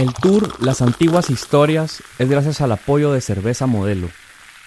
[0.00, 4.08] El tour Las Antiguas Historias es gracias al apoyo de Cerveza Modelo.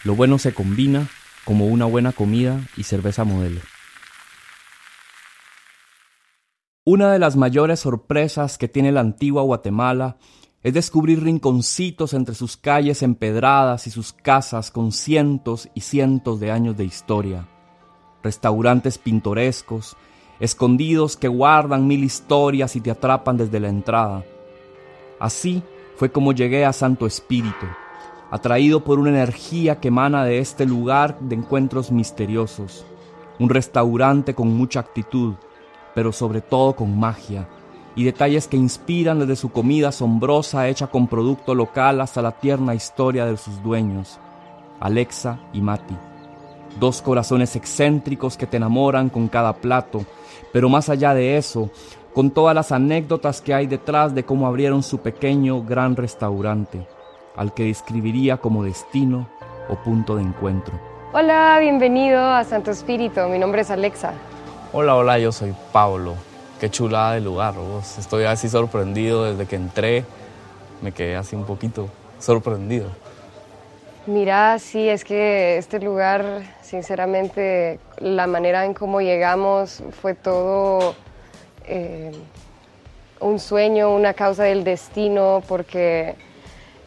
[0.04, 1.10] Lo bueno se combina
[1.44, 3.60] como una buena comida y cerveza modelo.
[6.86, 10.18] Una de las mayores sorpresas que tiene la antigua Guatemala
[10.62, 16.52] es descubrir rinconcitos entre sus calles empedradas y sus casas con cientos y cientos de
[16.52, 17.48] años de historia.
[18.22, 19.98] Restaurantes pintorescos,
[20.40, 24.24] escondidos que guardan mil historias y te atrapan desde la entrada
[25.24, 25.64] Así
[25.96, 27.66] fue como llegué a Santo Espíritu,
[28.30, 32.86] atraído por una energía que emana de este lugar de encuentros misteriosos,
[33.40, 35.36] un restaurante con mucha actitud,
[35.96, 37.48] pero sobre todo con magia,
[37.96, 42.76] y detalles que inspiran desde su comida asombrosa hecha con producto local hasta la tierna
[42.76, 44.20] historia de sus dueños,
[44.82, 45.96] Alexa y Mati.
[46.82, 50.06] Dos corazones excéntricos que te enamoran con cada plato,
[50.52, 51.70] pero más allá de eso,
[52.14, 56.86] con todas las anécdotas que hay detrás de cómo abrieron su pequeño gran restaurante,
[57.36, 59.28] al que describiría como destino
[59.68, 60.80] o punto de encuentro.
[61.14, 64.14] Hola, bienvenido a Santo Espíritu, mi nombre es Alexa.
[64.72, 66.14] Hola, hola, yo soy Pablo.
[66.60, 67.98] Qué chulada de lugar, vos.
[67.98, 70.06] Estoy así sorprendido desde que entré,
[70.82, 72.90] me quedé así un poquito sorprendido.
[74.06, 80.94] Mira, sí, es que este lugar, sinceramente, la manera en cómo llegamos fue todo
[81.66, 82.12] eh,
[83.20, 86.16] un sueño, una causa del destino, porque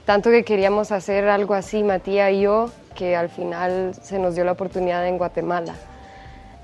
[0.05, 4.45] tanto que queríamos hacer algo así, Matías y yo, que al final se nos dio
[4.45, 5.75] la oportunidad en Guatemala.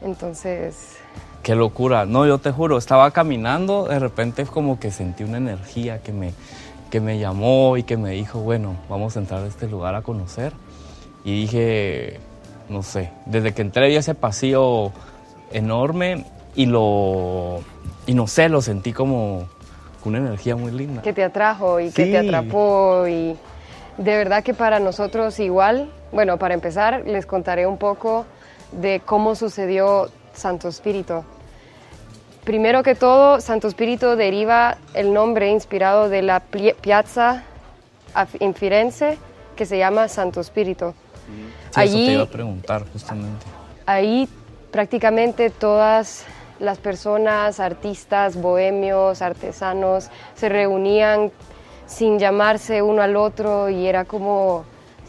[0.03, 0.97] Entonces...
[1.43, 2.07] Qué locura.
[2.07, 6.35] No, yo te juro, estaba caminando, de repente como que sentí una energía que me,
[6.91, 10.03] que me llamó y que me dijo, bueno, vamos a entrar a este lugar a
[10.03, 10.53] conocer.
[11.25, 12.21] Y dije,
[12.69, 14.93] no sé, desde que entré vi ese pasillo
[15.53, 17.61] enorme y lo,
[18.07, 19.49] y no sé, lo sentí como
[20.05, 21.03] una energía muy linda.
[21.03, 23.37] Que te atrajo y que te atrapó y
[23.99, 28.27] de verdad que para nosotros igual, bueno, para empezar les contaré un poco
[28.73, 31.25] de cómo sucedió Santo Espíritu.
[32.45, 37.45] Primero que todo, Santo Espíritu deriva el nombre inspirado de la piazza
[38.41, 39.19] en Firenze
[39.55, 40.93] que se llama Santo Espíritu.
[41.71, 43.47] Sí, Allí, eso te iba a preguntar justamente.
[43.87, 44.29] Ahí
[44.73, 46.25] prácticamente todas
[46.63, 51.33] las personas, artistas, bohemios, artesanos, se reunían
[51.87, 54.65] sin llamarse uno al otro y era como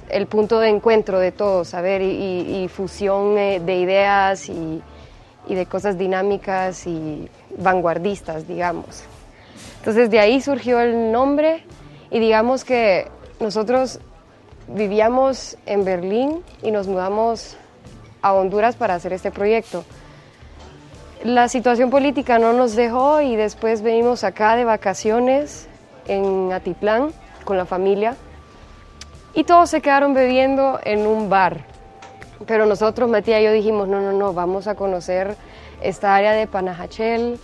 [0.09, 4.81] el punto de encuentro de todos, saber y, fusión eh, de ideas y,
[5.47, 9.03] de cosas dinámicas y vanguardistas, digamos.
[9.78, 11.66] Entonces de ahí surgió el nombre
[12.09, 13.09] y digamos que
[13.40, 14.00] nosotros
[14.68, 17.58] vivíamos en Berlín y nos mudamos
[18.24, 19.84] a Honduras para hacer este proyecto
[21.23, 25.69] la situación política no nos dejó y después venimos acá de vacaciones
[26.06, 27.13] en Atitlán
[27.45, 28.16] con la familia
[29.33, 31.62] y todos se quedaron bebiendo en un bar.
[32.45, 35.35] Pero nosotros, Matías y yo dijimos, no, no, no, vamos a conocer
[35.81, 37.39] esta área de Panajachel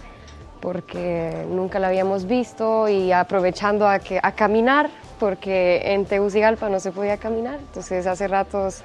[0.59, 4.89] porque nunca la habíamos visto y aprovechando a, que, a caminar
[5.19, 7.59] porque en Tegucigalpa no se podía caminar.
[7.59, 8.84] Entonces hace ratos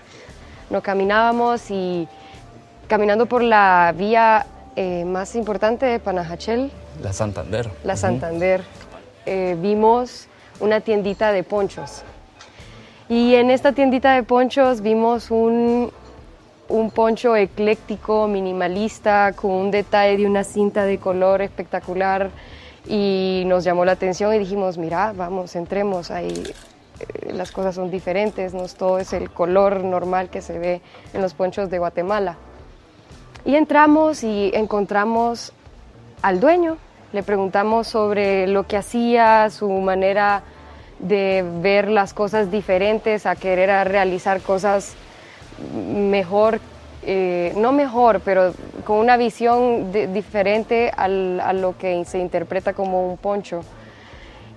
[0.71, 2.07] no caminábamos y
[2.87, 4.47] caminando por la vía
[4.77, 6.71] eh, más importante de Panajachel.
[7.03, 7.71] La Santander.
[7.85, 8.63] La Santander.
[9.27, 10.29] Eh, vimos
[10.61, 12.03] una tiendita de ponchos.
[13.09, 15.93] Y en esta tiendita de ponchos vimos un,
[16.69, 22.31] un poncho ecléctico, minimalista, con un detalle de una cinta de color espectacular
[22.87, 26.45] y nos llamó la atención y dijimos, mira, vamos, entremos ahí,
[27.01, 30.81] eh, las cosas son diferentes, no todo es el color normal que se ve
[31.13, 32.37] en los ponchos de Guatemala.
[33.45, 35.53] Y entramos y encontramos
[36.23, 36.79] al dueño,
[37.13, 40.43] le preguntamos sobre lo que hacía, su manera
[40.99, 44.95] de ver las cosas diferentes, a querer realizar cosas
[45.87, 46.59] mejor,
[47.03, 48.55] eh, no mejor, pero
[48.87, 51.07] con una visión diferente a
[51.53, 53.61] lo que se interpreta como un poncho.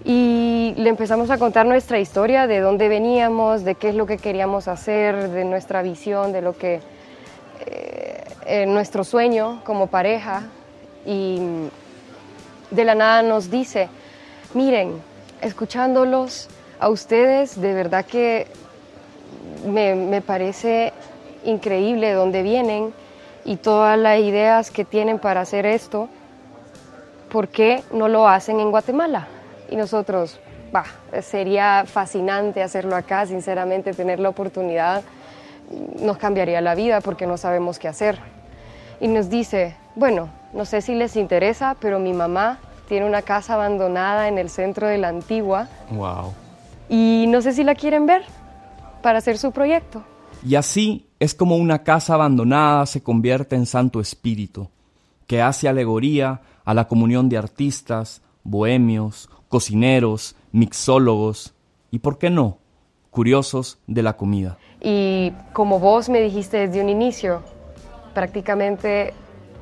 [0.05, 4.17] Y le empezamos a contar nuestra historia, de dónde veníamos, de qué es lo que
[4.17, 6.79] queríamos hacer, de nuestra visión, de lo que
[7.65, 7.96] eh,
[8.67, 10.44] nuestro sueño como pareja
[11.05, 11.39] y
[12.71, 13.89] de la nada nos dice,
[14.53, 15.01] miren,
[15.41, 16.49] escuchándolos
[16.79, 18.47] a ustedes, de verdad que
[19.65, 20.94] me, me parece
[21.44, 22.94] increíble dónde vienen
[23.45, 26.09] y todas las ideas que tienen para hacer esto,
[27.31, 29.27] ¿por qué no lo hacen en Guatemala?
[29.69, 30.39] Y nosotros,
[30.71, 30.85] bah,
[31.21, 35.03] sería fascinante hacerlo acá, sinceramente, tener la oportunidad
[36.00, 38.37] nos cambiaría la vida porque no sabemos qué hacer
[38.99, 43.55] y nos dice, bueno, no sé si les interesa, pero mi mamá tiene una casa
[43.55, 45.67] abandonada en el centro de la antigua.
[45.91, 46.33] Wow.
[46.89, 48.23] Y no sé si la quieren ver
[49.01, 50.03] para hacer su proyecto.
[50.45, 54.69] Y así es como una casa abandonada se convierte en Santo Espíritu,
[55.25, 61.53] que hace alegoría a la comunión de artistas, bohemios, cocineros, mixólogos
[61.91, 62.57] y, ¿por qué no?,
[63.11, 64.57] curiosos de la comida.
[64.79, 67.41] Y como vos me dijiste desde un inicio,
[68.17, 69.13] prácticamente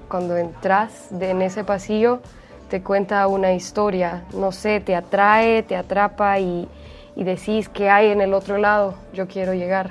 [0.07, 2.21] cuando entras en ese pasillo
[2.69, 6.69] te cuenta una historia, no sé, te atrae, te atrapa y,
[7.17, 9.89] y decís qué hay en el otro lado, yo quiero llegar.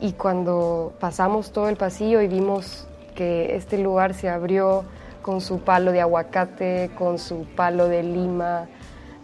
[0.00, 4.86] Y cuando pasamos todo el pasillo y vimos que este lugar se abrió
[5.20, 8.66] con su palo de aguacate, con su palo de lima,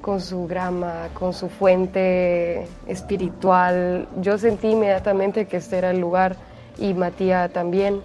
[0.02, 6.36] con su grama, con su fuente espiritual, yo sentí inmediatamente que este era el lugar
[6.76, 8.02] y Matías también.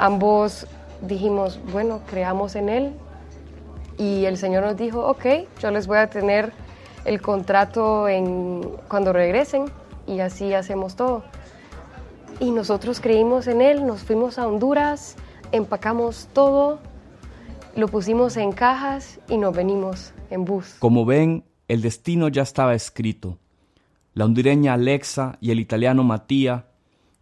[0.00, 0.66] Ambos
[1.02, 2.94] dijimos, bueno, creamos en él
[3.98, 5.26] y el Señor nos dijo, ok,
[5.60, 6.54] yo les voy a tener
[7.04, 9.66] el contrato en, cuando regresen
[10.06, 11.22] y así hacemos todo.
[12.38, 15.16] Y nosotros creímos en él, nos fuimos a Honduras,
[15.52, 16.78] empacamos todo,
[17.76, 20.76] lo pusimos en cajas y nos venimos en bus.
[20.78, 23.36] Como ven, el destino ya estaba escrito.
[24.14, 26.69] La hondureña Alexa y el italiano Matías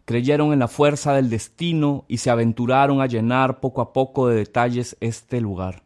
[0.09, 4.37] creyeron en la fuerza del destino y se aventuraron a llenar poco a poco de
[4.37, 5.83] detalles este lugar,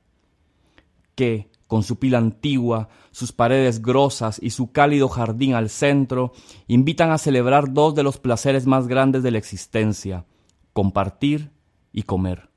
[1.14, 6.31] que, con su pila antigua, sus paredes grosas y su cálido jardín al centro,
[6.68, 10.24] invitan a celebrar dos de los placeres más grandes de la existencia,
[10.72, 11.52] compartir
[11.92, 12.48] y comer.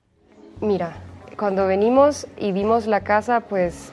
[0.60, 1.02] Mira,
[1.36, 3.92] cuando venimos y vimos la casa, pues,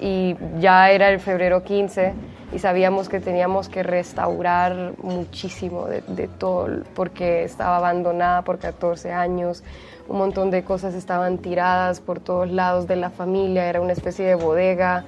[0.00, 2.14] y ya era el febrero 15,
[2.54, 9.64] y sabíamos que teníamos que restaurar muchísimo de, todo, porque estaba abandonada por 14 años,
[10.06, 14.24] un montón de cosas estaban tiradas por todos lados de la familia, era una especie
[14.24, 15.04] de bodega,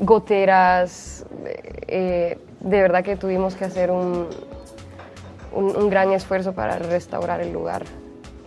[0.00, 1.24] goteras,
[1.88, 4.26] eh, de verdad que tuvimos que hacer un,
[5.54, 7.84] un gran esfuerzo para restaurar el lugar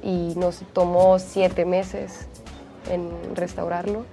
[0.04, 2.28] y nos tomó siete meses
[2.92, 4.06] en restaurarlo,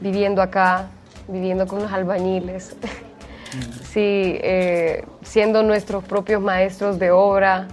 [0.00, 0.88] viviendo acá,
[1.28, 2.76] viviendo con los albañiles.
[3.84, 7.68] Sí, eh, siendo nuestros propios maestros de obra,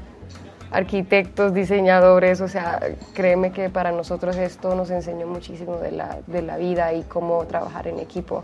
[0.71, 2.79] arquitectos, diseñadores, o sea,
[3.13, 7.45] créeme que para nosotros esto nos enseñó muchísimo de la, de la vida y cómo
[7.45, 8.43] trabajar en equipo.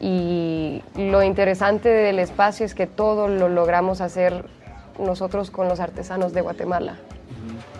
[0.00, 4.44] Y lo interesante del espacio es que todo lo logramos hacer
[4.98, 6.96] nosotros con los artesanos de Guatemala.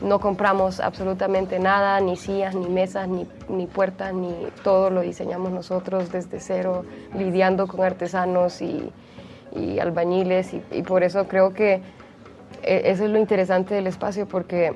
[0.03, 4.35] No compramos absolutamente nada, ni sillas, ni mesas, ni, ni, puertas, ni
[4.65, 6.85] todo lo diseñamos nosotros desde cero,
[7.17, 8.91] lidiando con artesanos y,
[9.81, 10.55] albañiles.
[10.55, 11.83] Y, y, por eso creo que
[12.63, 14.75] eh, eso es lo interesante del espacio, porque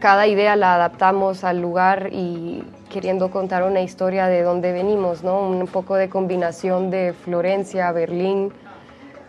[0.00, 5.40] cada idea la adaptamos al lugar y queriendo contar una historia de dónde venimos, ¿no?
[5.40, 8.52] Un poco de combinación de Florencia, Berlín,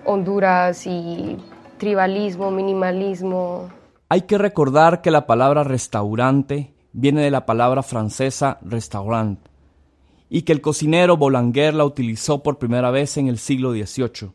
[0.04, 1.38] Honduras y
[1.78, 3.70] tribalismo, minimalismo,
[4.12, 9.40] hay que recordar que la palabra restaurante viene de la palabra francesa restaurant
[10.28, 14.34] y que el cocinero Boulanger la utilizó por primera vez en el siglo XVIII.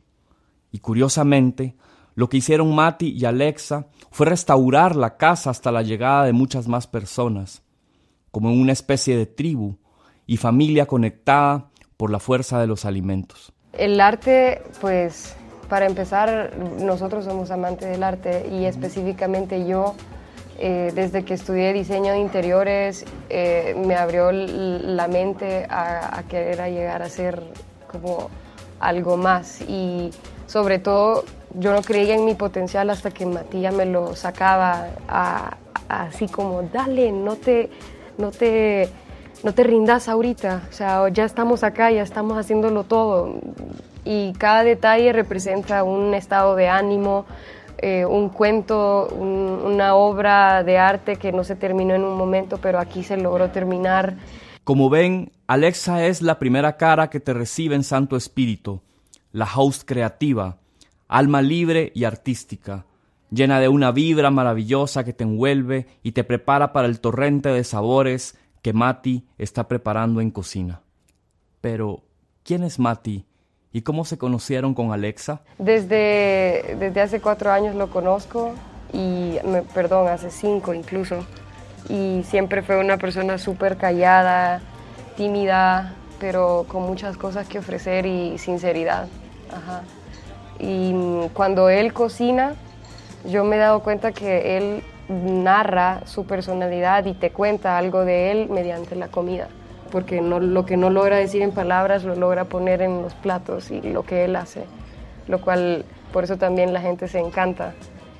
[0.73, 1.77] Y curiosamente,
[2.15, 6.69] lo que hicieron Mati y Alexa fue restaurar la casa hasta la llegada de muchas
[6.69, 7.63] más personas,
[8.31, 9.77] como en una especie de tribu
[10.27, 11.69] y familia conectada
[11.99, 13.53] por la fuerza de los alimentos.
[13.75, 15.37] El arte, pues,
[15.69, 19.95] para empezar, nosotros somos amantes del arte y específicamente yo,
[20.59, 27.03] eh, desde que estudié diseño de interiores, eh, me abrió la mente a, querer llegar
[27.03, 27.43] a ser
[27.91, 28.31] como
[28.81, 29.61] algo más.
[29.63, 30.11] Y
[30.47, 34.89] sobre todo yo no creía en mi potencial hasta que Matías me lo sacaba
[35.89, 37.71] así como, dale, no te,
[38.19, 38.89] no te,
[39.47, 43.39] no te rindas ahorita, o sea, ya estamos acá, ya estamos haciéndolo todo,
[44.05, 47.27] y cada detalle representa un estado de ánimo,
[47.79, 52.81] eh, un cuento, una obra de arte que no se terminó en un momento, pero
[52.81, 54.17] aquí se logró terminar.
[54.65, 58.81] Como ven, Alexa es la primera cara que te recibe en Santo Espíritu,
[59.31, 60.57] la host creativa,
[61.07, 62.85] alma libre y artística,
[63.31, 67.63] llena de una vibra maravillosa que te envuelve y te prepara para el torrente de
[67.63, 68.37] sabores
[68.67, 70.81] que Mati está preparando en cocina.
[71.61, 72.03] Pero,
[72.43, 73.25] ¿quién es Mati?
[73.73, 75.43] ¿Y cómo se conocieron con Alexa?
[75.57, 78.55] Desde, desde hace cuatro años lo conozco
[78.93, 79.37] y,
[79.73, 81.25] perdón, hace cinco incluso.
[81.89, 84.61] Y siempre fue una persona súper callada,
[85.17, 89.07] tímida, pero con muchas cosas que ofrecer y sinceridad.
[90.59, 90.93] Y
[91.35, 92.57] cuando él cocina,
[93.31, 98.33] yo me he dado cuenta que él narra su personalidad y te cuenta algo de
[98.33, 99.49] él mediante la comida.
[99.91, 103.71] porque no, lo que no logra decir en palabras lo logra poner en los platos
[103.71, 104.65] y lo que él hace,
[105.29, 107.73] lo cual por eso también la gente se encanta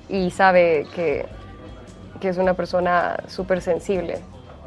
[0.09, 1.27] y sabe que,
[2.21, 4.21] que es una persona súper sensible,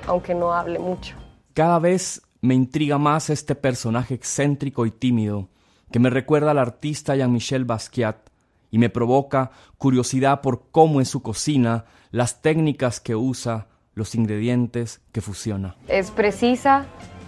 [0.07, 1.15] aunque no hable mucho.
[1.53, 5.47] Cada vez me intriga más este personaje excéntrico y tímido
[5.91, 8.29] que me recuerda al artista Jean-Michel Basquiat
[8.71, 15.01] y me provoca curiosidad por cómo en su cocina, las técnicas que usa, los ingredientes
[15.11, 15.75] que fusiona.
[15.87, 16.85] Es precisa,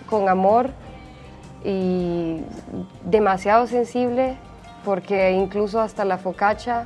[0.10, 0.72] con amor
[1.64, 2.42] y
[3.06, 4.38] demasiado sensible
[4.84, 6.86] porque incluso hasta la focacha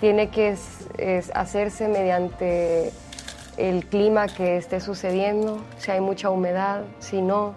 [0.00, 0.56] tiene que
[1.34, 2.92] hacerse mediante
[3.56, 7.54] el clima que esté sucediendo, si hay mucha humedad, si no.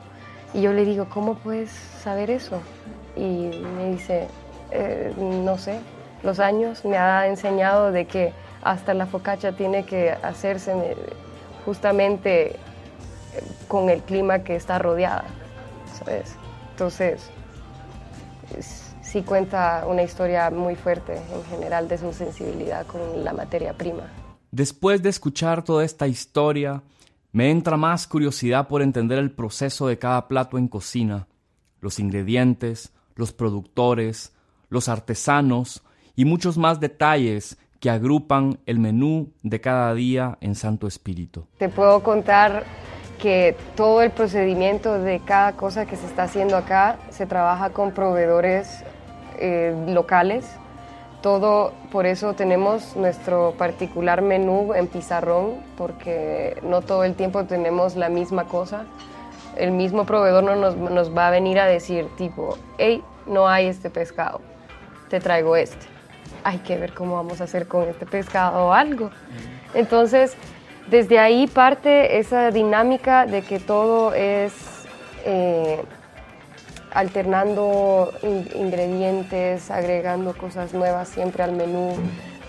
[0.53, 2.59] Y yo le digo, ¿cómo puedes saber eso?
[3.15, 4.27] Y me dice,
[4.71, 5.79] eh, no sé,
[6.23, 10.73] los años me ha enseñado de que hasta la focacha tiene que hacerse
[11.65, 12.55] justamente
[13.67, 15.25] con el clima que está rodeada,
[15.97, 16.35] ¿sabes?
[16.71, 17.29] Entonces,
[19.01, 24.03] sí cuenta una historia muy fuerte en general de su sensibilidad con la materia prima.
[24.51, 26.83] Después de escuchar toda esta historia,
[27.31, 31.27] me entra más curiosidad por entender el proceso de cada plato en cocina,
[31.79, 34.33] los ingredientes, los productores,
[34.69, 35.83] los artesanos
[36.15, 41.47] y muchos más detalles que agrupan el menú de cada día en Santo Espíritu.
[41.57, 42.63] Te puedo contar
[43.19, 47.91] que todo el procedimiento de cada cosa que se está haciendo acá se trabaja con
[47.91, 48.83] proveedores
[49.39, 50.45] eh, locales.
[51.23, 57.95] Todo, por eso tenemos nuestro particular menú en pizarrón, porque no todo el tiempo tenemos
[57.95, 58.85] la misma cosa.
[59.55, 63.67] El mismo proveedor no nos, nos va a venir a decir tipo, hey, no hay
[63.67, 64.39] este pescado,
[65.09, 66.00] te traigo este.
[66.43, 69.11] Hay que ver cómo vamos a hacer con este pescado o algo.
[69.73, 70.35] Entonces,
[70.89, 74.53] desde ahí parte esa dinámica de que todo es
[75.25, 75.81] eh,
[76.91, 78.11] alternando
[78.55, 81.95] ingredientes, agregando cosas nuevas siempre al menú.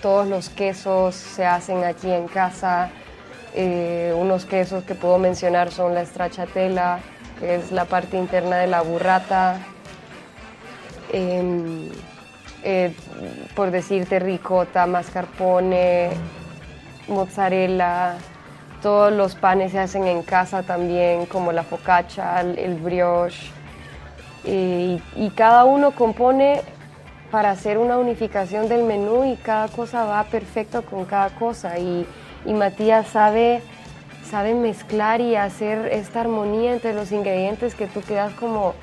[0.00, 2.90] Todos los quesos se hacen aquí en casa.
[3.54, 6.98] Eh, unos quesos que puedo mencionar son la stracciatella,
[7.38, 9.58] que es la parte interna de la burrata.
[11.12, 11.88] Em,
[12.62, 12.94] eh,
[13.54, 16.10] por decirte ricota, mascarpone,
[17.08, 18.16] mozzarella.
[18.82, 23.52] Todos los panes se hacen en casa también, como la focaccia, el brioche
[24.44, 26.62] y, cada uno compone
[27.30, 32.06] para hacer una unificación del menú y cada cosa va perfecto con cada cosa y,
[32.44, 33.62] Matías sabe,
[34.28, 38.74] sabe mezclar y hacer esta armonía entre los ingredientes que tú quedas como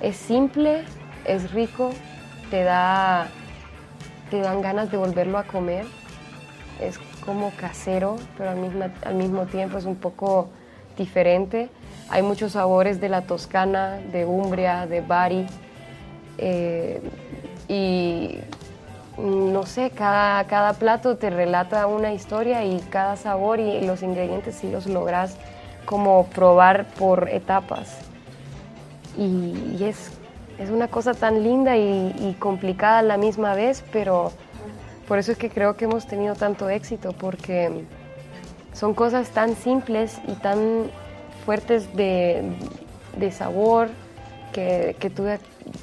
[0.00, 0.84] es simple,
[1.24, 1.90] es rico,
[2.50, 3.28] te da
[4.30, 5.86] te dan ganas de volverlo a comer.
[6.80, 10.50] Es como casero, pero al mismo, al mismo tiempo es un poco
[10.96, 11.70] diferente.
[12.10, 15.46] Hay muchos sabores de la Toscana, de Umbria, de Bari.
[16.38, 17.02] Eh,
[17.68, 18.38] y
[19.18, 24.56] no sé, cada, cada plato te relata una historia y cada sabor y los ingredientes
[24.56, 25.36] si los logras
[25.84, 27.98] como probar por etapas.
[29.16, 30.12] Y, es,
[30.58, 34.32] es, una cosa tan linda y, y, complicada a la misma vez, pero
[35.06, 37.84] por eso es que creo que hemos tenido tanto éxito, porque
[38.72, 40.90] son cosas tan simples y tan
[41.44, 42.42] fuertes de,
[43.16, 43.88] de sabor
[44.52, 45.24] que, que tú,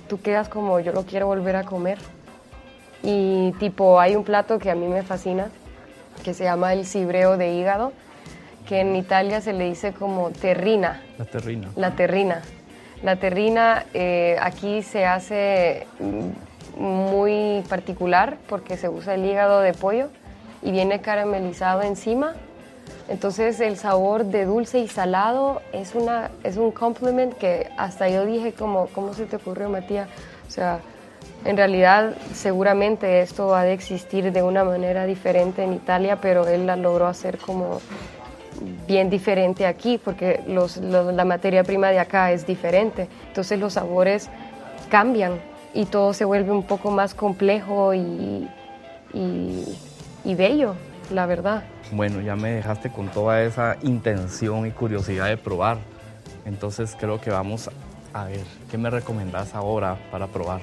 [0.08, 1.98] tú quedas como yo lo quiero volver a comer.
[3.04, 5.50] Y tipo, hay un plato que a mí me fascina,
[6.24, 7.94] que se llama el cibreo de hígado,
[8.68, 11.02] que en Italia se le dice como terrina.
[11.18, 11.70] La terrina.
[11.76, 12.42] La terrina.
[13.06, 15.88] La terrina eh, aquí se hace
[16.78, 20.10] muy particular porque se usa el hígado de pollo
[20.62, 22.34] y viene caramelizado encima
[23.08, 28.26] entonces el sabor de dulce y salado es, una, es un compliment que hasta yo
[28.26, 30.10] dije como, ¿cómo se te ocurrió Matías?
[30.48, 30.80] O sea,
[31.44, 36.66] en realidad seguramente esto va a existir de una manera diferente en Italia, pero él
[36.66, 37.80] la logró hacer como
[38.88, 43.08] bien diferente aquí, porque la materia prima de acá es diferente.
[43.28, 44.30] Entonces los sabores
[44.90, 45.40] cambian
[45.74, 48.48] y todo se vuelve un poco más complejo y,
[49.14, 50.76] y bello,
[51.12, 51.64] la verdad.
[51.92, 55.78] Bueno, ya me dejaste con toda esa intención y curiosidad de probar.
[56.46, 57.70] Entonces creo que vamos
[58.14, 60.62] a ver, ¿qué me recomendás ahora para probar?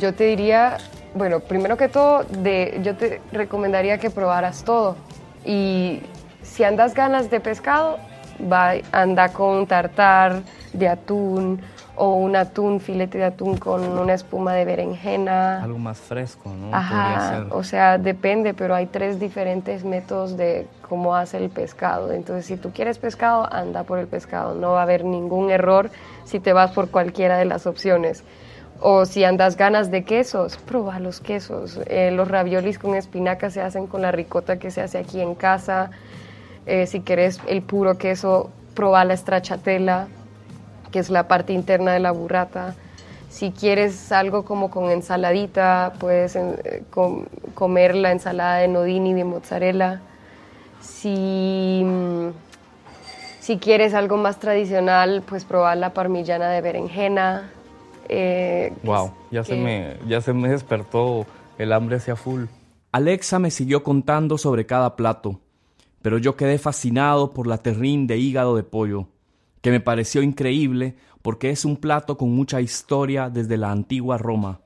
[0.00, 0.78] Yo te diría,
[1.14, 4.96] bueno, primero que todo, de, yo te recomendaría que probaras todo.
[5.44, 6.00] Y
[6.46, 7.98] si andas ganas de pescado,
[8.40, 11.60] va, anda con tartar de atún
[11.96, 15.62] o un atún, filete de atún con una espuma de berenjena.
[15.62, 16.74] Algo más fresco, ¿no?
[16.74, 22.12] Ajá, o sea, depende, pero hay tres diferentes métodos de cómo hace el pescado.
[22.12, 24.54] Entonces, si tú quieres pescado, anda por el pescado.
[24.54, 25.90] No va a haber ningún error
[26.24, 28.22] si te vas por cualquiera de las opciones.
[28.80, 31.80] O si andas ganas de quesos, prueba los quesos.
[31.86, 35.34] Eh, los raviolis con espinaca se hacen con la ricota que se hace aquí en
[35.34, 35.90] casa.
[36.66, 40.08] Eh, si quieres el puro queso, prueba la stracciatella
[40.90, 42.74] que es la parte interna de la burrata.
[43.28, 46.84] Si quieres algo como con ensaladita, puedes eh,
[47.54, 50.00] comer la ensalada de nodini de mozzarella.
[50.80, 52.28] Si, mm,
[53.40, 57.50] si quieres algo más tradicional, pues probar la parmigiana de berenjena.
[58.82, 61.26] wow, ya, se me, ya se me despertó
[61.58, 62.44] el hambre hacia full.
[62.92, 65.40] Alexa me siguió contando sobre cada plato,
[66.06, 69.08] pero yo quedé fascinado por la terrín de hígado de pollo
[69.60, 74.60] que me pareció increíble porque es un plato con mucha historia desde la antigua Roma,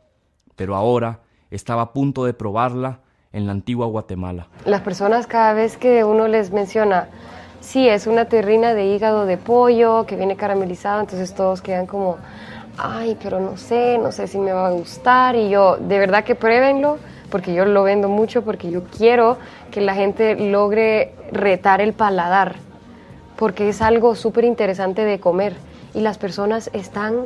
[0.54, 1.20] pero ahora
[1.50, 3.00] estaba a punto de probarla
[3.32, 4.48] en la antigua Guatemala.
[4.66, 7.08] Las personas cada vez que uno les menciona,
[7.60, 12.18] sí, es una terrina de hígado de pollo que viene caramelizado, entonces todos quedan como,
[12.76, 16.22] ay, pero no sé, no sé si me va a gustar y yo, de verdad
[16.22, 16.98] que pruébenlo
[17.30, 19.38] porque yo lo vendo mucho porque yo quiero
[19.70, 22.56] que la gente logre retar el paladar
[23.40, 25.54] porque es algo súper interesante de comer.
[25.94, 27.24] Y las personas están,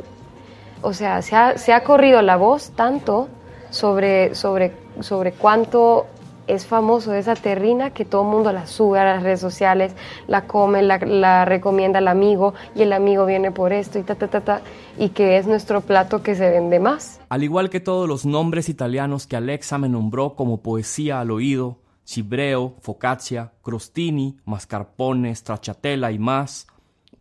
[0.81, 3.27] o sea, se ha, se ha corrido la voz tanto
[3.69, 4.71] sobre, sobre,
[5.01, 6.05] sobre cuánto
[6.47, 9.93] es famoso esa terrina que todo el mundo la sube a las redes sociales,
[10.27, 14.27] la come, la, recomienda al amigo y el amigo viene por esto y ta, ta,
[14.27, 14.61] ta, ta,
[14.97, 17.19] y que es nuestro plato que se vende más.
[17.29, 21.79] Al igual que todos los nombres italianos que Alexa me nombró como poesía al oído,
[22.05, 26.67] cibreo, focaccia, crostini, mascarpone, stracciatella y más,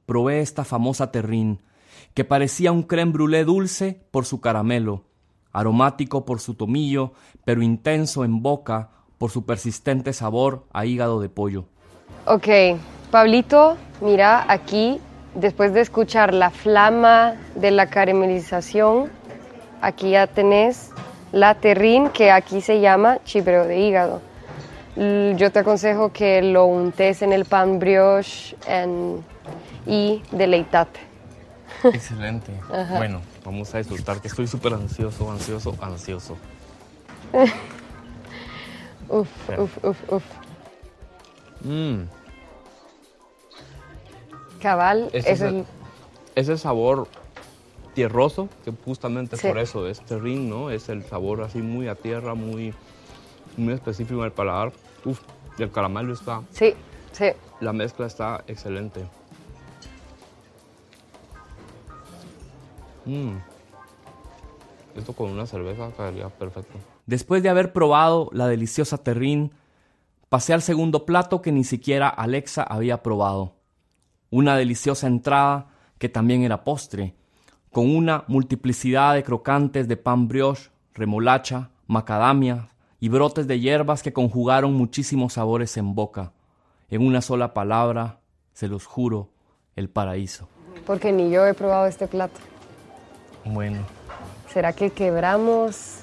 [0.06, 1.62] probé esta famosa terrín,
[2.12, 5.04] que parecía un creme brûlée dulce por su caramelo,
[5.52, 7.12] aromático por su tomillo,
[7.44, 11.64] pero intenso en boca por su persistente sabor a hígado de pollo.
[12.26, 12.48] Ok,
[13.10, 15.00] Pablito, mira aquí,
[15.34, 19.10] después de escuchar la flama de la caramelización,
[19.80, 20.90] aquí ya tenés
[21.32, 24.20] la terrín que aquí se llama chibreo de hígado.
[24.96, 28.56] Yo te aconsejo que lo untes en el pan brioche
[29.86, 31.00] y deleitate.
[31.84, 32.52] Excelente.
[32.96, 36.36] Bueno, vamos a disfrutar que estoy súper ansioso, ansioso, ansioso.
[39.08, 40.24] uf, uf, uf, uf.
[41.62, 42.02] Mm.
[44.60, 45.64] Cabal, ese es el...
[46.34, 47.06] Ese sabor
[47.94, 50.70] tierroso, que justamente por eso es terrín, ¿no?
[50.70, 52.74] Es el sabor así muy a tierra, muy
[53.56, 54.72] muy específico en el paladar.
[55.04, 55.20] Uf,
[55.58, 56.42] y el caramelo está.
[56.50, 56.74] Sí,
[57.12, 57.26] sí.
[57.60, 59.04] La mezcla está excelente.
[63.04, 63.36] Mmm.
[64.96, 66.78] Esto con una cerveza quedaría perfecto.
[67.06, 69.52] Después de haber probado la deliciosa terrín,
[70.28, 73.56] pasé al segundo plato que ni siquiera Alexa había probado.
[74.30, 77.14] Una deliciosa entrada que también era postre,
[77.70, 82.70] con una multiplicidad de crocantes de pan brioche, remolacha, macadamia,
[83.04, 86.32] y brotes de hierbas que conjugaron muchísimos sabores en boca.
[86.88, 88.20] En una sola palabra,
[88.54, 89.28] se los juro,
[89.76, 90.48] el paraíso.
[90.86, 92.40] Porque ni yo he probado este plato.
[93.44, 93.80] Bueno.
[94.50, 95.98] ¿Será que quebramos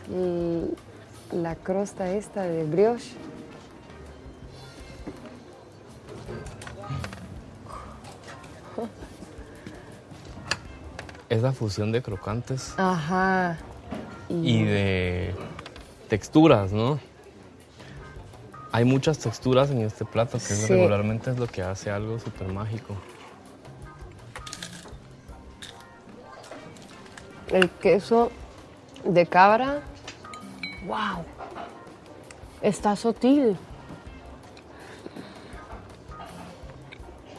[1.31, 3.11] la crosta esta de brioche?
[11.29, 12.73] Esa fusión de crocantes.
[12.77, 13.57] Ajá.
[14.29, 15.35] y de
[16.07, 16.99] texturas, ¿no?
[18.73, 22.95] Hay muchas texturas en este plato que regularmente es lo que hace algo súper mágico.
[27.49, 28.31] El queso
[29.03, 29.81] de cabra,
[30.85, 31.23] wow,
[32.61, 33.57] está sutil.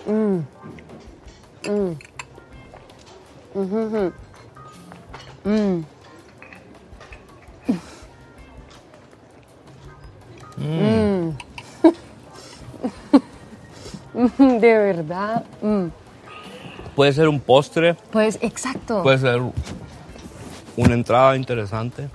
[0.07, 0.41] Mmm.
[1.69, 1.97] Mmm.
[5.45, 5.85] Mmm.
[10.59, 11.37] Mm.
[14.61, 15.45] de verdad.
[15.61, 15.87] Mm.
[16.95, 17.95] Puede ser un postre.
[18.11, 19.03] Pues, exacto.
[19.03, 19.41] Puede ser
[20.77, 22.09] una entrada interesante.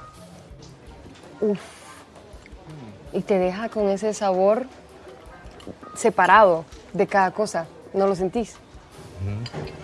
[3.13, 4.65] Y te deja con ese sabor
[5.95, 7.67] separado de cada cosa.
[7.93, 8.55] ¿No lo sentís?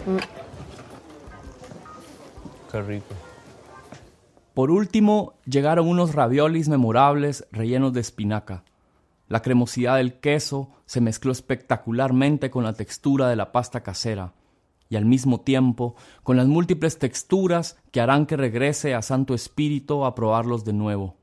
[0.06, 0.18] Mm.
[2.72, 3.14] Qué rico.
[4.54, 8.64] Por último, llegaron unos raviolis memorables rellenos de espinaca.
[9.28, 14.34] La cremosidad del queso se mezcló espectacularmente con la textura de la pasta casera,
[14.90, 20.06] y al mismo tiempo con las múltiples texturas que harán que regrese a Santo Espíritu
[20.06, 21.16] a probarlos de nuevo.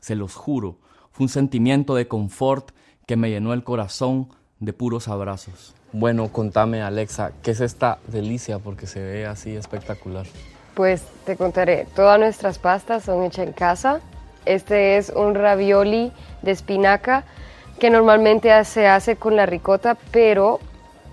[0.00, 0.76] Se los juro,
[1.12, 2.70] fue un sentimiento de confort
[3.06, 5.74] que me llenó el corazón de puros abrazos.
[5.92, 8.58] Bueno, contame Alexa, ¿qué es esta delicia?
[8.60, 10.26] Porque se ve así espectacular.
[10.74, 14.00] Pues te contaré, todas nuestras pastas son hechas en casa.
[14.46, 17.24] Este es un ravioli de espinaca
[17.80, 20.60] que normalmente se hace con la ricota, pero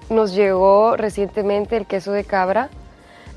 [0.10, 2.69] nos llegó recientemente el queso de cabra.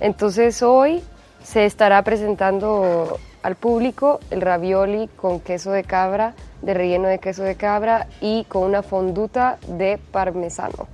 [0.00, 1.02] Entonces hoy
[1.42, 7.42] se estará presentando al público el ravioli con queso de cabra, de relleno de queso
[7.42, 10.86] de cabra y con una fonduta de parmesano.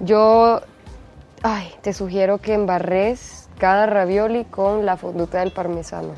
[0.00, 0.60] Yo
[1.42, 6.10] ay, te sugiero que embarres cada ravioli con la fonduta del parmesano.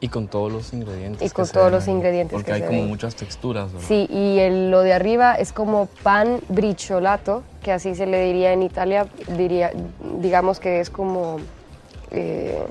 [0.00, 1.22] Y con todos los ingredientes.
[1.30, 2.34] Y con todos los ingredientes.
[2.34, 2.88] Porque que hay se como ven.
[2.88, 3.86] muchas texturas, ¿verdad?
[3.88, 8.52] Sí, y el- lo de arriba es como pan briciolato, que así se le diría
[8.52, 9.72] en Italia, diría,
[10.20, 11.36] digamos que es como
[12.10, 12.62] eh,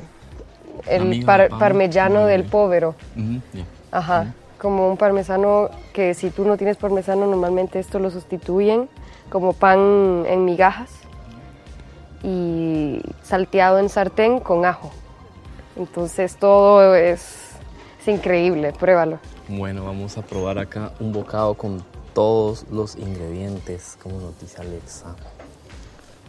[0.87, 2.95] el par- parmellano del povero.
[3.91, 8.89] Ajá, como un parmesano que si tú no tienes parmesano, normalmente esto lo sustituyen
[9.29, 10.89] como pan en migajas
[12.23, 14.91] y salteado en sartén con ajo.
[15.75, 17.51] Entonces todo es,
[18.01, 19.19] es increíble, pruébalo.
[19.47, 21.83] Bueno, vamos a probar acá un bocado con
[22.13, 25.15] todos los ingredientes, como nos dice Alexa.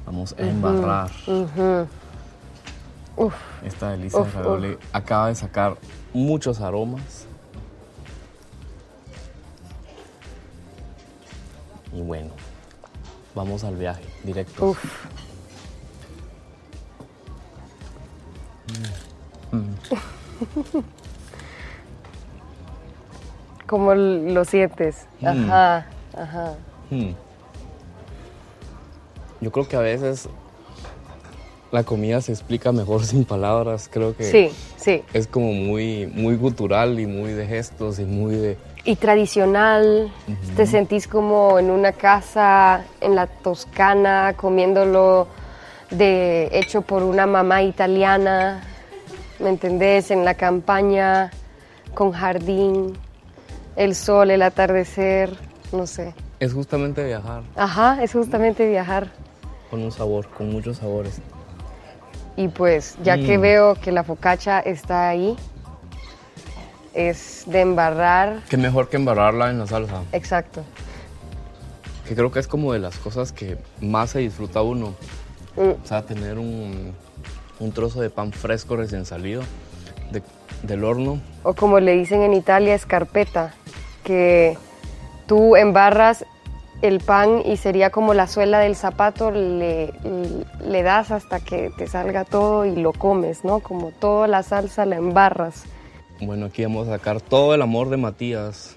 [0.06, 1.86] Vamos a embarrar Ujú.
[3.16, 4.34] Uf, esta delicia Uf.
[4.92, 5.76] Acaba de sacar
[6.12, 7.26] muchos aromas.
[11.92, 12.30] Y bueno,
[13.34, 14.66] vamos al viaje directo.
[14.70, 15.06] uf.
[23.66, 25.06] ¿Cómo l- lo sientes?
[25.20, 25.26] Mm.
[25.26, 26.54] Ajá, ajá.
[29.40, 30.28] Yo creo que a veces
[31.74, 33.90] la comida se explica mejor sin palabras.
[33.92, 35.02] Creo que Sí, sí.
[35.12, 38.56] es como muy, muy gutural y muy de gestos y muy de...
[38.86, 40.12] Y tradicional,
[40.56, 45.26] te sentís como en una casa en la Toscana, comiéndolo
[45.90, 48.62] de, hecho por una mamá italiana,
[49.40, 50.10] ¿me entendés?
[50.10, 51.30] En la campaña,
[51.94, 52.92] con jardín,
[53.74, 55.34] el sol, el atardecer,
[55.72, 56.14] no sé.
[56.38, 59.08] Es justamente viajar Ajá, es justamente viajar.
[59.70, 61.22] con un sabor, con muchos sabores.
[62.36, 63.40] Y pues, ya que Mm.
[63.40, 65.36] veo que la focacha está ahí,
[66.92, 70.02] es de embarrar, Qué mejor que embarrarla en la salsa.
[70.12, 70.62] exacto.
[72.08, 74.94] Que creo que es como de las cosas que más se disfruta uno.
[75.56, 75.82] Mm.
[75.82, 76.94] O sea, tener un,
[77.60, 79.42] un trozo de pan fresco recién salido
[80.10, 80.22] de-
[80.62, 81.20] del horno.
[81.42, 83.54] o como le dicen en Italia, escarpeta,
[84.02, 84.56] que
[85.26, 86.24] tú embarras
[86.84, 89.92] el pan y sería como la suela del zapato, le,
[90.66, 93.60] le das hasta que te salga todo y lo comes, ¿no?
[93.60, 95.64] Como toda la salsa la embarras.
[96.20, 98.76] Bueno, aquí vamos a sacar todo el amor de Matías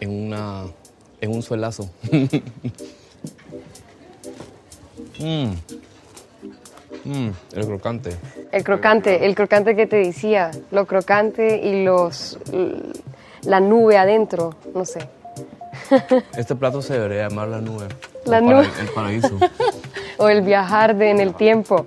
[0.00, 0.64] en, una,
[1.20, 1.90] en un suelazo.
[5.18, 5.52] Mm.
[7.04, 8.16] Mm, el crocante.
[8.50, 12.38] El crocante, el crocante que te decía, lo crocante y los
[13.44, 15.00] la nube adentro, no sé.
[16.36, 17.88] Este plato se debería llamar la nube.
[18.26, 18.68] La el nube.
[18.80, 19.38] El paraíso.
[20.18, 21.86] O el viajar de, en el tiempo.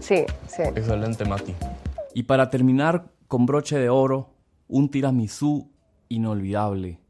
[0.00, 0.62] Sí, sí.
[0.62, 1.54] Excelente, Mati.
[2.14, 4.30] Y para terminar con broche de oro,
[4.68, 5.70] un tiramisú
[6.08, 7.00] inolvidable,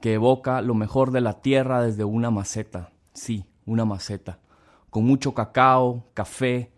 [0.00, 4.38] que evoca lo mejor de la tierra desde una maceta, sí, una maceta,
[4.90, 6.70] con mucho cacao, café,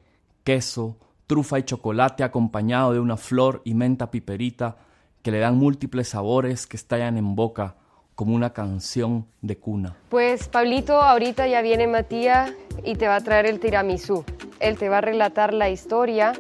[0.44, 0.96] queso,
[1.27, 4.77] trufa y chocolate acompañado de una flor y menta piperita
[5.22, 7.77] que le dan múltiples sabores que estallan en boca
[8.16, 9.94] como una canción de cuna.
[10.09, 12.50] Pues Pablito, ahorita ya viene Matías
[12.83, 14.24] y te va a traer el tiramisú.
[14.59, 16.33] Él te va a relatar la historia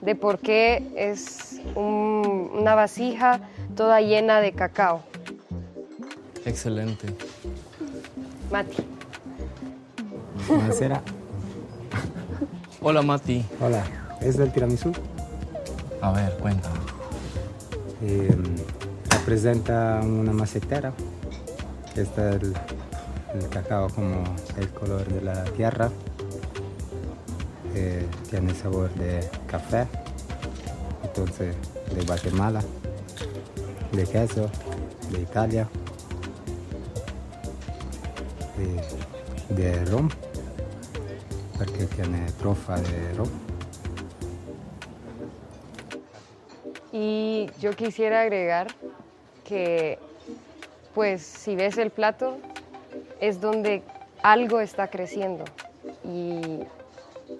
[0.00, 3.40] de por qué es un- una vasija
[3.76, 5.02] toda llena de cacao.
[6.46, 7.08] Excelente.
[8.50, 8.82] Mati.
[10.48, 11.02] Buonasera.
[12.80, 13.44] Hola, Mati.
[13.60, 13.84] Hola,
[14.22, 14.92] es el tiramisú.
[16.00, 16.70] A ver, cuenta.
[18.02, 18.34] Eh,
[19.10, 20.92] representa una macetera.
[21.98, 22.54] Está el,
[23.34, 24.22] el cacao como
[24.56, 25.90] el color de la tierra.
[27.74, 29.88] Eh, tiene sabor de café.
[31.02, 31.56] Entonces,
[31.92, 32.62] de Guatemala,
[33.90, 34.48] de queso,
[35.10, 35.68] de Italia,
[38.56, 40.08] de, de ron,
[41.56, 43.30] porque tiene trofa de ron.
[46.92, 48.68] Y yo quisiera agregar
[49.44, 49.98] que,
[50.94, 52.38] pues, si ves el plato,
[53.20, 53.82] es donde
[54.22, 55.44] algo está creciendo.
[56.04, 56.64] y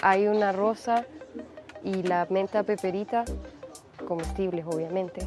[0.02, 1.06] hay una rosa
[1.82, 3.24] y la menta peperita,
[4.06, 5.26] comestibles obviamente,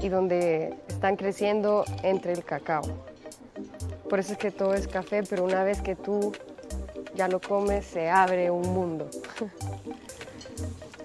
[0.00, 2.82] y donde están creciendo entre el cacao.
[4.08, 6.32] Por eso es que todo es café, pero una vez que tú
[7.14, 9.08] ya lo comes, se abre un mundo.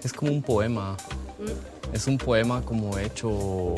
[0.02, 0.96] Es como un poema.
[1.92, 3.74] Es un poema como hecho,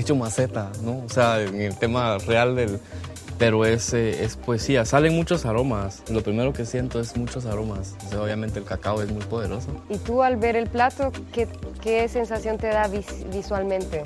[0.00, 1.02] hecho maceta, ¿no?
[1.04, 2.78] O sea, en el tema real del...
[3.38, 4.84] Pero es, eh, es poesía.
[4.84, 6.02] Salen muchos aromas.
[6.10, 7.94] Lo primero que siento es muchos aromas.
[8.06, 9.68] O sea, obviamente el cacao es muy poderoso.
[9.88, 11.48] Y tú al ver el plato, ¿qué,
[11.80, 14.04] qué sensación te da vis- visualmente?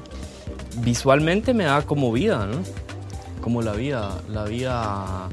[0.78, 2.59] visualmente me da como vida, ¿no?
[3.40, 5.28] Como la vida, la vida,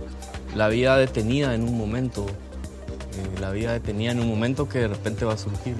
[0.56, 4.88] la vida detenida en un momento, eh, la vida detenida en un momento que de
[4.88, 5.76] repente va a surgir.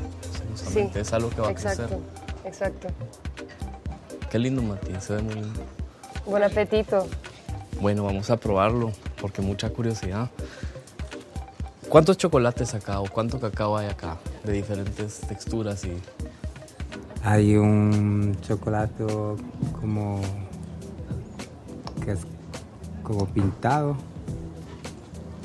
[0.52, 2.00] Justamente es algo que va a exacto, crecer.
[2.46, 2.88] exacto.
[4.32, 5.60] Qué lindo, Mati, se ve muy lindo.
[6.26, 7.06] Buen apetito.
[7.82, 10.30] Bueno, vamos a probarlo porque mucha curiosidad.
[11.90, 14.16] ¿Cuántos chocolates acá o cuánto cacao hay acá
[14.46, 15.92] de diferentes texturas y
[17.24, 19.04] Hay un chocolate
[19.82, 20.22] como
[22.06, 22.20] que es
[23.04, 23.98] como pintado.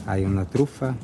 [0.07, 0.94] Hay una trufa.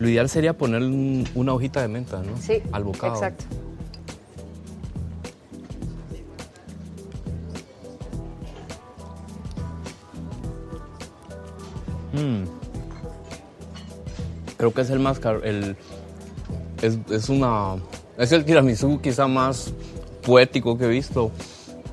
[0.00, 2.36] Lo ideal sería poner un- una hojita de menta, ¿no?
[2.40, 3.14] Sí, Al bocado.
[3.14, 3.44] exacto.
[12.12, 12.44] Mm.
[14.56, 15.42] Creo que es el más caro.
[15.42, 15.76] El,
[16.82, 17.76] es, es una.
[18.18, 19.72] Es el tiramisú quizá más
[20.22, 21.30] poético que he visto.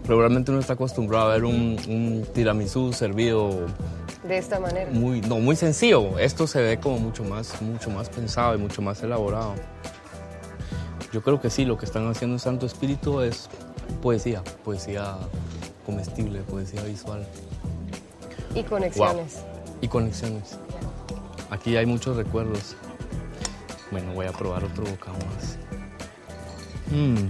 [0.08, 3.66] Probablemente uno está acostumbrado a ver un, un tiramisú servido
[4.24, 4.90] De esta manera.
[4.92, 6.18] muy, no, muy sencillo.
[6.18, 9.54] Esto se ve como mucho más, mucho más pensado y mucho más elaborado.
[11.12, 13.50] Yo creo que sí, lo que están haciendo en Santo Espíritu es
[14.02, 15.16] poesía, poesía
[15.86, 17.26] comestible, poesía visual
[18.56, 19.40] Y conexiones.
[19.82, 20.58] y conexiones.
[21.50, 22.76] Aquí hay muchos recuerdos.
[23.92, 25.58] Bueno, voy a probar otro bocado más.
[26.92, 27.28] Mm.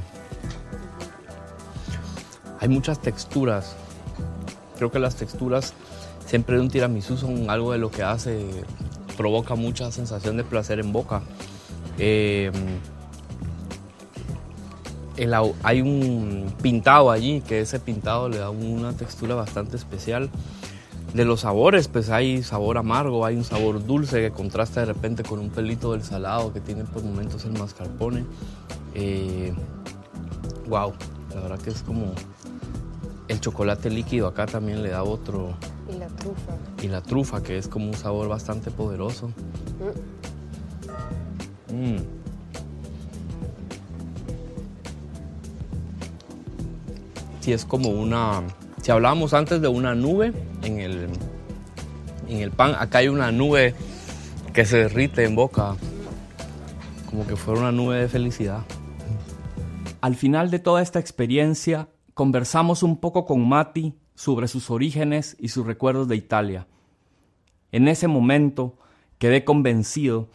[2.59, 3.75] Hay muchas texturas.
[4.77, 5.73] Creo que las texturas
[6.25, 8.45] siempre de un tiramisú son algo de lo que hace,
[9.15, 11.21] provoca mucha sensación de placer en boca.
[11.97, 12.51] Eh,
[15.63, 20.29] hay un pintado allí, que ese pintado le da una textura bastante especial.
[21.13, 25.23] De los sabores, pues hay sabor amargo, hay un sabor dulce que contrasta de repente
[25.23, 28.25] con un pelito del salado que tiene por momentos el mascarpone.
[28.93, 29.53] Eh,
[30.67, 30.93] wow,
[31.33, 32.13] la verdad que es como
[33.27, 35.55] el chocolate líquido acá también le da otro.
[35.93, 36.53] Y la trufa.
[36.81, 39.31] Y la trufa, que es como un sabor bastante poderoso.
[41.73, 41.97] Mm.
[47.41, 48.43] Sí, es como una...
[48.81, 51.09] Si hablábamos antes de una nube en el,
[52.27, 53.73] en el pan, acá hay una nube
[54.53, 55.75] que se derrite en boca,
[57.09, 58.61] como que fuera una nube de felicidad.
[60.01, 65.49] Al final de toda esta experiencia, conversamos un poco con Mati sobre sus orígenes y
[65.49, 66.65] sus recuerdos de Italia.
[67.71, 68.73] En ese momento
[69.19, 70.27] quedé convencido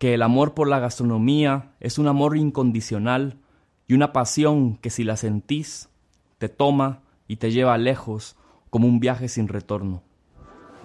[0.00, 3.38] que el amor por la gastronomía es un amor incondicional
[3.86, 5.88] y una pasión que si la sentís,
[6.38, 8.34] te toma y te lleva lejos
[8.68, 10.02] como un viaje sin retorno.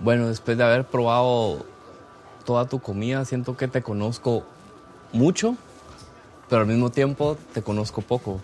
[0.04, 1.66] Bueno, después de haber probado
[2.46, 4.46] toda tu comida, siento que te conozco
[5.14, 5.56] mucho,
[6.48, 8.40] pero al mismo tiempo te conozco poco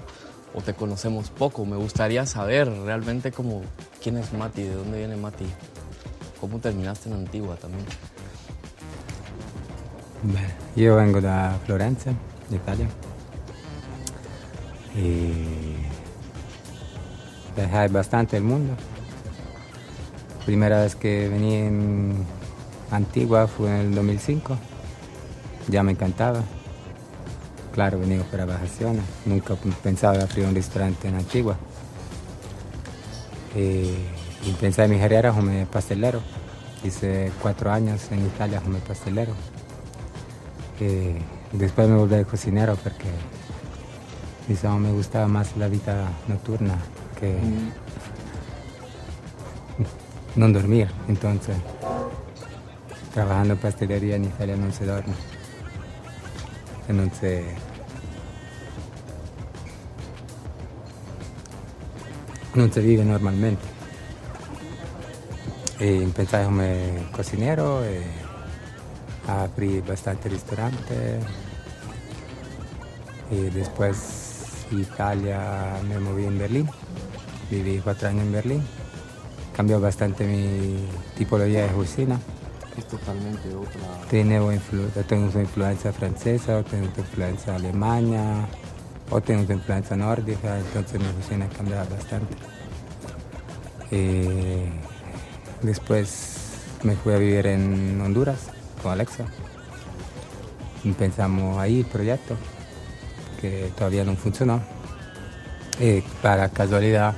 [0.54, 1.66] o te conocemos poco.
[1.66, 3.62] Me gustaría saber realmente como
[4.02, 5.46] quién es Mati, de dónde viene Mati,
[6.40, 7.86] cómo terminaste en Antigua también.
[10.76, 12.12] Io vengo da Florenza,
[12.52, 12.88] Italia.
[14.96, 15.78] Y
[17.56, 18.74] viajé bastante el mundo.
[20.46, 22.26] Primera vez que vení en
[22.92, 24.58] Antigua fue en el 2005.
[25.70, 26.44] Ya me encantaba.
[27.74, 29.04] Claro, venía para vacaciones.
[29.26, 31.58] Nunca pensaba abrir un restaurante en Antigua.
[33.56, 36.22] Y, y pensé en mi carrera como pastelero.
[36.84, 39.34] Hice cuatro años en Italia como pastelero.
[40.80, 41.16] Y
[41.58, 43.10] después me volví a cocinero porque
[44.48, 46.76] diciamo, me gustaba más la vida nocturna
[47.20, 47.38] que
[50.36, 50.90] no dormir.
[51.08, 51.58] Entonces,
[53.14, 55.14] trabajando en pastelería en Italia no se duerme.
[56.90, 57.46] Entonces,
[62.56, 63.64] non se vive normalmente.
[65.80, 66.66] Y empecé como
[67.16, 68.04] cocinero y
[69.30, 71.20] abrí bastante restaurante
[73.32, 76.70] y después Italia me moví en Berlín
[77.50, 78.64] Viví cuatro años en Berlín.
[79.56, 82.20] Cambió bastante mi tipología de cocina.
[82.80, 83.82] Es totalmente otra.
[84.10, 88.48] Tengo, influ tengo influencia francesa, tengo influencia alemana,
[89.12, 92.36] o tengo influencia nórdica, entonces mi cocina cambiado bastante.
[93.92, 94.70] Eh,
[95.62, 96.38] después
[96.84, 98.48] me fui a vivir en Honduras
[98.82, 99.26] con Alexa.
[100.86, 102.38] Empezamos ahí el proyecto,
[103.42, 104.62] que todavía no funcionó.
[105.82, 107.14] Eh, para casualidad,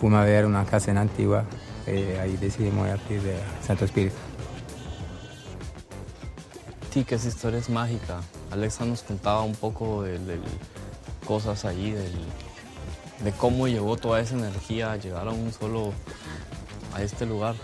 [0.00, 1.44] fuimos a ver una casa en Antigua,
[1.86, 4.16] eh, ahí decidimos abrir de Santo Espíritu.
[6.92, 8.20] Sí, que esa historia es mágica.
[8.50, 10.38] Alexa nos contaba un poco de, de
[11.26, 11.92] cosas ahí,
[13.22, 15.92] de cómo llegó toda esa energía a llegar a un solo,
[16.94, 17.54] a este lugar.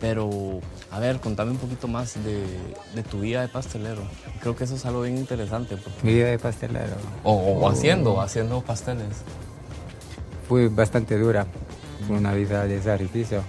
[0.00, 2.44] Pero, a ver, contame un poquito más de,
[2.94, 4.02] de, tu vida de pastelero.
[4.40, 5.78] Creo que eso es algo bien interesante.
[6.02, 6.96] Mi vida de pastelero.
[7.22, 9.22] O, o haciendo, haciendo pasteles.
[10.46, 11.46] Fue bastante dura.
[12.06, 13.42] Fue una vida de sacrificio,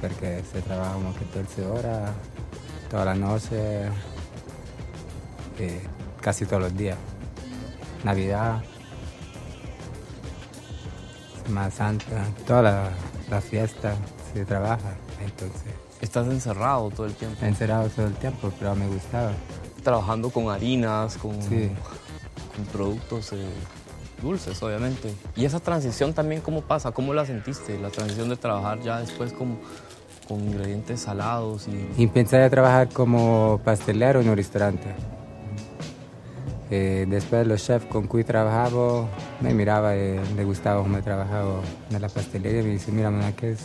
[0.00, 2.10] porque se trabaja como 14 horas,
[2.90, 3.86] toda la noche,
[5.58, 5.80] eh,
[6.20, 6.98] casi todos los días.
[8.04, 8.62] Navidad,
[11.46, 12.90] Semana Santa, toda la,
[13.30, 13.94] la fiesta
[14.32, 17.44] se trabaja, entonces Estás encerrado todo el tiempo.
[17.46, 19.30] Encerrado todo el tiempo, pero me gustaba.
[19.84, 21.70] Trabajando con harinas, con, sí.
[22.56, 23.46] con productos eh,
[24.22, 25.12] dulces, obviamente.
[25.36, 26.92] ¿Y esa transición también cómo pasa?
[26.92, 27.78] ¿Cómo la sentiste?
[27.78, 29.58] La transición de trabajar ya después con,
[30.26, 32.02] con ingredientes salados y...
[32.02, 34.88] empecé a trabajar como pastelero en un restaurante.
[36.70, 39.06] Eh, después los chefs con cui trabajaba
[39.42, 43.32] me miraba y le gustaba cómo trabajaba en la pastelería y me dice, mira, mira,
[43.32, 43.56] que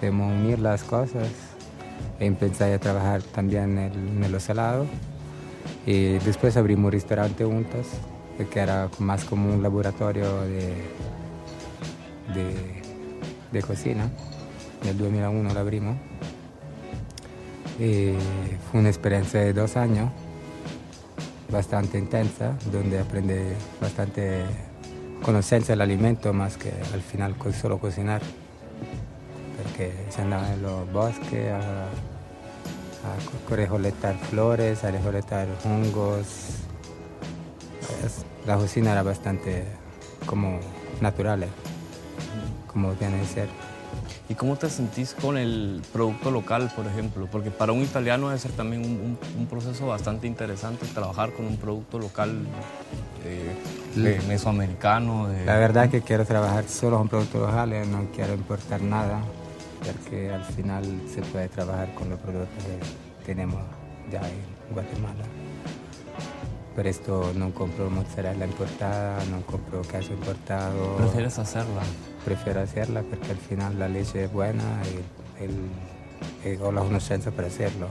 [0.00, 1.26] podemos unir las cosas.
[2.20, 4.86] Empecé a trabajar también en, el, los salados
[5.84, 7.88] y después abrimos un restaurante juntos,
[8.38, 10.74] que era más como un laboratorio de,
[13.52, 14.10] de, cocina.
[14.82, 15.96] En el 2001 lo abrimos.
[17.78, 18.14] Y
[18.70, 20.10] fue una experiencia de dos años,
[21.50, 23.34] bastante intensa, donde aprendí
[23.80, 24.42] bastante
[25.22, 28.20] conocencia del alimento más que al final solo cocinar
[29.74, 31.86] porque se andaba en los bosques a,
[33.04, 36.64] a recolectar flores, a recolectar hongos.
[38.46, 39.64] La cocina era bastante
[40.26, 40.58] como
[41.00, 41.48] natural, eh,
[42.66, 43.48] como tiene que ser.
[44.28, 47.28] ¿Y cómo te sentís con el producto local, por ejemplo?
[47.30, 51.46] Porque para un italiano debe ser también un, un, un proceso bastante interesante trabajar con
[51.46, 52.46] un producto local
[53.24, 53.54] eh,
[53.94, 55.28] de mesoamericano.
[55.28, 55.44] De...
[55.44, 59.20] La verdad que quiero trabajar solo con productos locales, no quiero importar nada
[59.84, 63.60] porque al final se puede trabajar con los productos que tenemos
[64.10, 65.24] ya en Guatemala.
[66.74, 70.96] Por esto no compro mozzarella importada, no compro queso importado.
[70.96, 71.82] ¿Prefieres hacerla?
[72.24, 77.88] Prefiero hacerla porque al final la leche es buena y o la conocencia para hacerlo.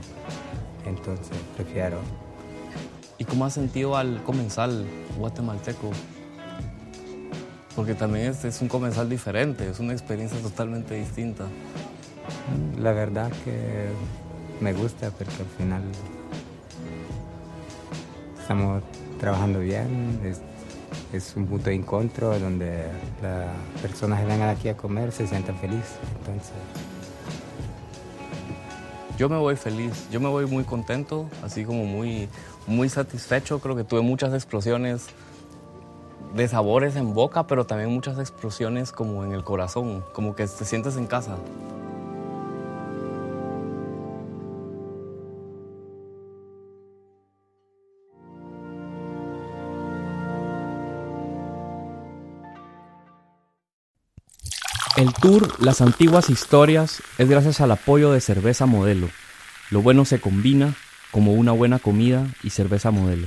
[0.84, 1.98] Entonces prefiero.
[3.16, 4.84] ¿Y cómo has sentido al comensal
[5.18, 5.90] guatemalteco?
[7.74, 11.44] Porque también es, es un comensal diferente, es una experiencia totalmente distinta.
[12.78, 13.88] La verdad que
[14.60, 15.82] me gusta porque al final
[18.44, 18.82] estamos
[19.18, 22.84] trabajando bien, es, un punto de encuentro donde
[23.22, 23.48] las
[23.80, 25.96] personas que vengan aquí a comer se sientan felices.
[26.18, 26.52] Entonces,
[29.16, 32.28] yo me voy feliz, yo me voy muy contento, así como muy,
[32.66, 33.60] muy satisfecho.
[33.60, 35.06] Creo que tuve muchas explosiones
[36.34, 40.64] de sabores en boca, pero también muchas explosiones como en el corazón, como que te
[40.66, 41.36] sientes en casa.
[54.96, 59.10] El tour Las Antiguas Historias es gracias al apoyo de Cerveza Modelo.
[59.70, 60.74] Lo bueno se combina
[61.10, 63.26] como una buena comida y cerveza modelo.